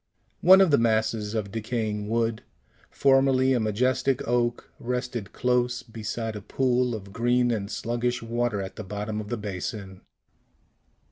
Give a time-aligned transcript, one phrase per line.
[0.39, 2.41] One of these masses of decaying wood,
[2.89, 8.77] formerly a majestic oak, rested close beside a pool of green and sluggish water at
[8.77, 10.01] the bottom of the basin.